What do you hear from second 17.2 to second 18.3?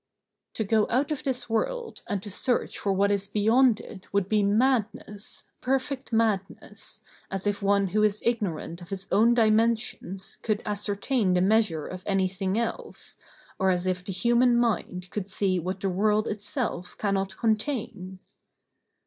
contain.